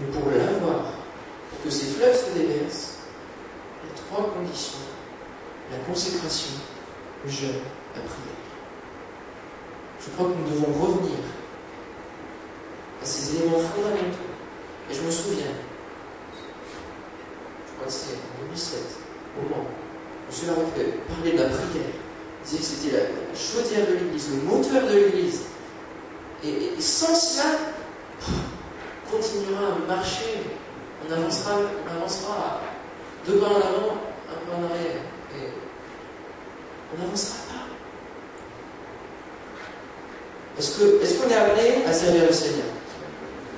[0.00, 0.92] Mais pour l'avoir,
[1.50, 2.98] pour que ces fleuves se déversent,
[3.82, 4.78] il y a trois conditions.
[5.70, 6.56] La consécration,
[7.24, 7.62] le jeûne,
[7.94, 8.42] la prière.
[10.00, 11.18] Je crois que nous devons revenir
[13.00, 14.32] à ces éléments fondamentaux.
[14.90, 15.46] Et je me souviens,
[17.66, 18.80] je crois que c'était en 2007,
[19.38, 20.48] au moment où M.
[20.48, 22.01] Larocque parlait de la prière,
[22.44, 23.02] c'était la,
[23.36, 25.42] chaudière de l'Église, le moteur de l'Église.
[26.44, 27.58] Et, sans cela,
[28.28, 30.40] on continuera à marcher,
[31.08, 31.52] on avancera,
[31.86, 32.60] on avancera
[33.26, 33.96] deux pas en avant,
[34.28, 35.02] un pas en arrière.
[35.36, 35.48] Et
[36.92, 37.52] on n'avancera pas.
[40.58, 42.66] Est-ce qu'on est, est appelé à servir le Seigneur?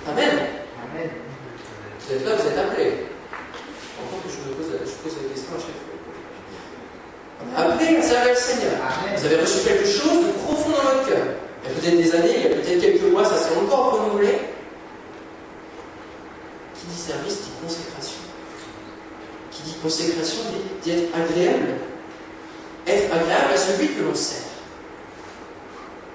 [0.07, 0.31] Amen.
[0.31, 1.11] Amen.
[2.01, 3.07] Vous êtes là, vous êtes appelés.
[3.99, 5.94] Encore que je me pose, je pose la question à chaque fois.
[7.57, 8.73] Appelé à servir le Seigneur.
[9.17, 11.27] Vous avez reçu quelque chose de profond dans votre cœur.
[11.63, 13.93] Il y a peut-être des années, il y a peut-être quelques mois, ça s'est encore
[13.93, 14.39] renouvelé.
[16.75, 18.19] Qui dit service dit consécration.
[19.51, 21.75] Qui dit consécration dit, dit être agréable.
[22.87, 24.43] Être agréable à celui que l'on sert.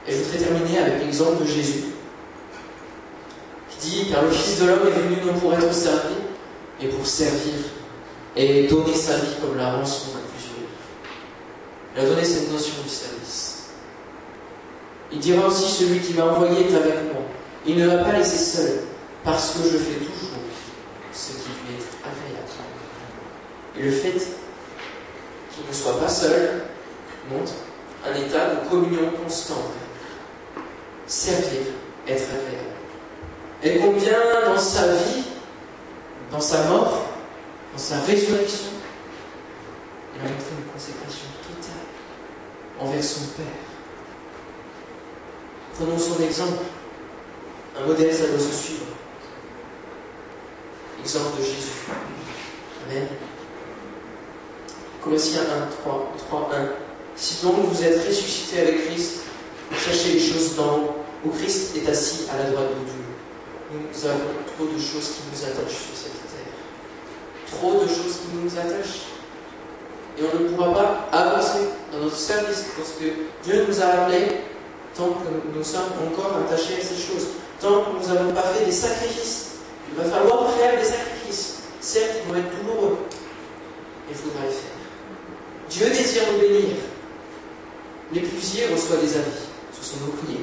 [0.08, 1.90] Et je voudrais terminer avec l'exemple de Jésus
[3.80, 6.16] dit Car le Fils de l'homme est venu non pour être servi,
[6.82, 7.54] mais pour servir
[8.36, 10.12] et donner sa vie comme la rançon.
[11.96, 13.70] Il a donné cette notion du service.
[15.12, 17.24] Il dira aussi Celui qui m'a envoyé est avec moi.
[17.66, 18.80] Il ne m'a pas laissé seul,
[19.24, 20.40] parce que je fais toujours
[21.12, 22.48] ce qui lui est agréable.
[23.78, 26.64] Et le fait qu'il ne soit pas seul
[27.30, 27.54] montre
[28.06, 29.74] un état de communion constante.
[31.08, 31.62] Servir,
[32.08, 32.70] être agréable
[33.64, 34.14] et combien
[34.46, 35.24] dans sa vie,
[36.32, 37.06] dans sa mort,
[37.74, 38.70] dans sa résurrection,
[40.16, 41.28] il a montré une consécration
[42.80, 43.46] envers son Père.
[45.76, 46.64] Prenons son exemple.
[47.78, 48.86] Un modèle, ça doit se suivre.
[51.02, 51.72] Exemple de Jésus.
[52.90, 53.08] Amen.
[55.02, 56.68] Colossiens 1, 3, 3, 1.
[57.16, 59.22] Si donc vous êtes ressuscité avec Christ,
[59.78, 63.00] cherchez les choses d'en où Christ est assis à la droite de Dieu
[63.72, 66.54] nous avons trop de choses qui nous attachent sur cette terre.
[67.52, 69.09] Trop de choses qui nous attachent.
[70.20, 71.60] Et on ne pourra pas avancer
[71.92, 73.06] dans notre service parce que
[73.44, 74.28] Dieu nous a appelés
[74.96, 77.28] tant que nous sommes encore attachés à ces choses,
[77.62, 79.56] tant que nous n'avons pas fait des sacrifices.
[79.90, 81.60] Il va falloir faire des sacrifices.
[81.80, 82.98] Certes, ils vont être douloureux,
[84.08, 84.70] mais il faudra les faire.
[85.70, 86.76] Dieu désire nous bénir.
[88.12, 89.48] L'éclusier reçoit des avis.
[89.72, 90.40] Ce sont nos prières.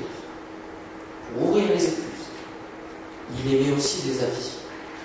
[1.34, 2.06] Pour ouvrir les écluses
[3.44, 4.50] il émet aussi des avis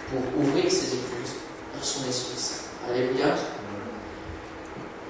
[0.10, 1.36] pour ouvrir ses écluses
[1.76, 2.66] dans son esprit.
[2.90, 3.36] Alléluia.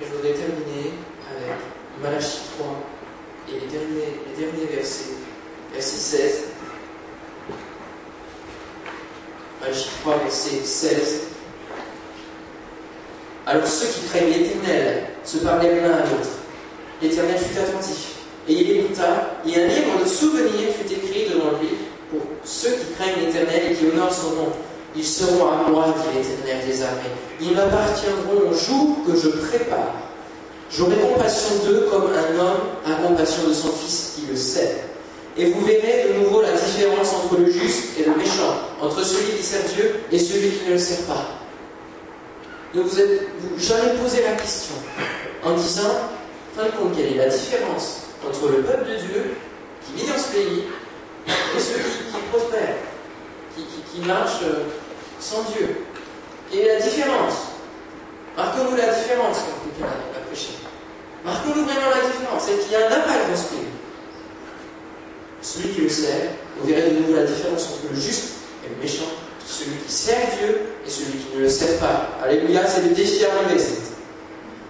[0.02, 0.94] Je voudrais terminer
[1.30, 1.58] avec
[2.02, 2.76] Malachie 3
[3.50, 5.14] et les derniers, les derniers versets.
[5.72, 6.44] Verset 16.
[9.62, 11.22] Malachie 3, verset 16.
[13.46, 16.30] Alors ceux qui craignent l'Éternel se parlaient l'un à l'autre.
[17.02, 18.16] L'Éternel fut attentif,
[18.48, 21.70] et il écouta, et un livre de souvenirs fut écrit devant lui
[22.10, 24.52] pour ceux qui craignent l'Éternel et qui honorent son nom.
[24.95, 27.15] Ils seront à moi, dit l'Éternel des armées.
[27.39, 29.94] Ils m'appartiendront au jour que je prépare.
[30.71, 34.83] J'aurai compassion d'eux comme un homme a compassion de son fils qui le sait.
[35.37, 39.37] Et vous verrez de nouveau la différence entre le juste et le méchant, entre celui
[39.37, 41.25] qui sert Dieu et celui qui ne le sert pas.
[42.73, 43.27] Donc vous êtes,
[43.58, 44.75] jamais posé la question
[45.44, 46.10] en disant,
[46.56, 49.35] fin de compte, quelle est la différence entre le peuple de Dieu
[49.85, 50.63] qui vit dans ce pays
[51.27, 52.75] et ceux qui, prospèrent,
[53.56, 54.63] qui, marchent euh,
[55.22, 55.86] sans Dieu.
[56.54, 57.54] Et la différence,
[58.36, 60.50] marquons-nous la différence quand quelqu'un a, prêché.
[61.24, 63.62] Marquons-nous vraiment la différence, c'est qu'il y a un impact dans ce.
[65.42, 68.34] Celui qui le sert, vous verrez de nouveau la différence entre le juste
[68.65, 69.10] et le méchant,
[69.46, 72.10] celui qui sert Dieu et celui qui ne le sert pas.
[72.24, 73.30] Alléluia, c'est le défi à.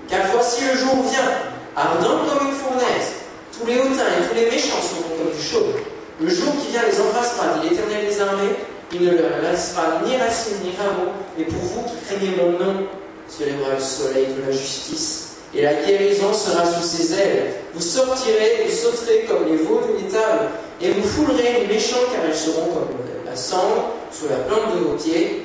[0.07, 1.31] Car voici le jour vient,
[1.75, 3.23] ardent comme une fournaise,
[3.57, 5.73] Tous les hautains et tous les méchants seront comme du chaume.
[6.21, 8.55] Le jour qui vient les embrassera, dit l'Éternel des armées.
[8.93, 11.11] Il ne leur laissera ni racine ni rameau.
[11.37, 12.87] Et pour vous qui craignez mon nom,
[13.27, 15.37] se lèvera le soleil de la justice.
[15.53, 17.53] Et la guérison sera sous ses ailes.
[17.73, 20.49] Vous sortirez, vous sauterez comme les veaux d'une étable,
[20.81, 22.87] et vous foulerez les méchants, car ils seront comme
[23.25, 25.43] la cendre sous la plante de vos pieds,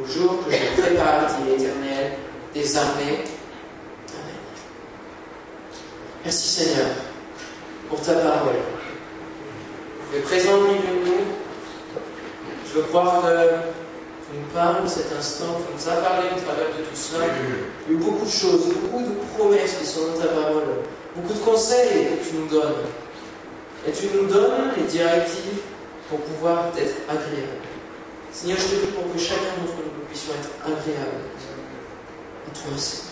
[0.00, 2.12] au jour que je prépare, dit l'Éternel
[2.54, 3.24] des armées.
[4.10, 4.36] Amen.
[6.24, 6.86] Merci Seigneur
[7.88, 8.54] pour ta parole.
[10.14, 11.35] Es présent milieu de nous.
[12.76, 13.28] Je veux croire que
[14.28, 17.24] tu nous parles cet instant, tu nous as parlé au travers de tout cela.
[17.88, 20.84] Il y a eu beaucoup de choses, beaucoup de promesses qui sont dans ta parole,
[21.16, 22.84] beaucoup de conseils que tu nous donnes.
[23.88, 25.62] Et tu nous donnes les directives
[26.10, 27.64] pour pouvoir être agréable.
[28.30, 31.32] Seigneur, je te prie pour que chacun d'entre nous puissions être agréable
[32.44, 33.06] à toi, Seigneur.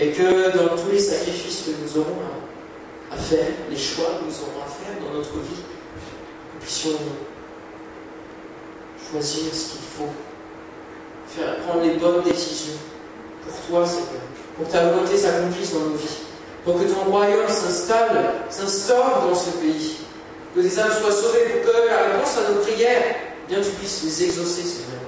[0.00, 2.24] Et que dans tous les sacrifices que nous aurons
[3.12, 5.60] à faire, les choix que nous aurons à faire dans notre vie,
[6.54, 6.96] nous puissions
[9.10, 10.12] choisir ce qu'il faut,
[11.28, 12.78] faire prendre les bonnes décisions.
[13.44, 14.22] Pour toi, Seigneur,
[14.56, 16.18] pour que ta volonté s'accomplisse dans nos vies,
[16.64, 19.96] pour que ton royaume s'installe, s'instaure dans ce pays,
[20.54, 23.16] que des âmes soient sauvées, pour que la réponse à nos prières,
[23.48, 25.00] bien tu puisses les exaucer, Seigneur.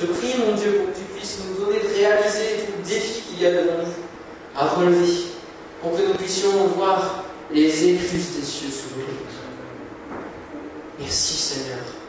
[0.00, 2.88] Je te prie, mon Dieu, pour que tu puisses nous donner de réaliser tout le
[2.88, 5.26] défi qu'il y a devant nous à relever,
[5.82, 9.06] pour que nous puissions voir les écluses des cieux s'ouvrir.
[10.98, 11.99] Merci, Seigneur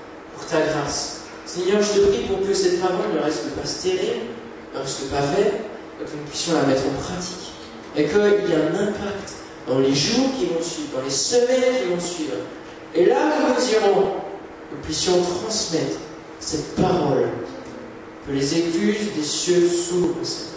[0.50, 1.22] ta grâce.
[1.46, 4.22] Seigneur, je te prie pour que cette parole ne reste pas stérile,
[4.74, 5.54] ne reste pas vaine,
[6.00, 7.52] que nous puissions la mettre en pratique.
[7.96, 9.34] Et qu'il y ait un impact
[9.68, 12.34] dans les jours qui vont suivre, dans les semaines qui vont suivre.
[12.96, 14.08] Et là où nous irons,
[14.72, 15.98] nous puissions transmettre
[16.40, 17.28] cette parole,
[18.26, 20.52] que les écluses des cieux s'ouvrent, Seigneur.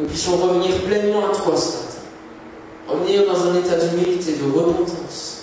[0.00, 1.88] Nous puissions revenir pleinement à toi ce matin.
[2.88, 5.42] Revenir dans un état d'humilité, de repentance.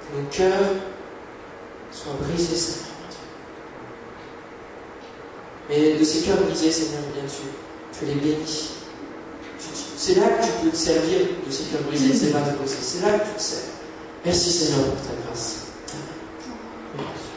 [0.00, 0.70] Que nos cœurs
[1.92, 2.84] soient brisés, Seigneur.
[5.68, 8.70] Mais de ces cœurs brisés, Seigneur, bien tu, tu les bénis.
[9.96, 13.02] C'est là que tu peux te servir de ces cœurs brisés, c'est là que C'est
[13.02, 13.64] là que tu te sers.
[14.24, 15.66] Merci Seigneur pour ta grâce.
[16.94, 17.27] Amen.